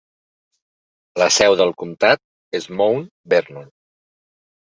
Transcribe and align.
La 1.23 1.25
seu 1.35 1.57
del 1.59 1.73
comtat 1.81 2.23
és 2.61 2.67
Mount 2.81 3.05
Vernon. 3.35 3.67